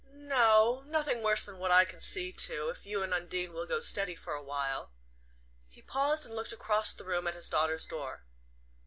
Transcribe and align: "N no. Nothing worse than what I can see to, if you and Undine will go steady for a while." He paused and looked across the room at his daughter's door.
"N 0.11 0.27
no. 0.29 0.83
Nothing 0.87 1.21
worse 1.21 1.43
than 1.43 1.59
what 1.59 1.69
I 1.69 1.85
can 1.85 2.01
see 2.01 2.31
to, 2.31 2.69
if 2.69 2.87
you 2.87 3.03
and 3.03 3.13
Undine 3.13 3.53
will 3.53 3.67
go 3.67 3.79
steady 3.79 4.15
for 4.15 4.33
a 4.33 4.41
while." 4.41 4.91
He 5.69 5.83
paused 5.83 6.25
and 6.25 6.35
looked 6.35 6.51
across 6.53 6.91
the 6.91 7.05
room 7.05 7.27
at 7.27 7.35
his 7.35 7.49
daughter's 7.49 7.85
door. 7.85 8.23